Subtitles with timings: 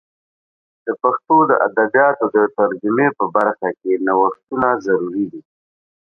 [0.85, 5.41] د پښتو د ادبیاتو د ترجمې په برخه کې نوښتونه ضروري دي.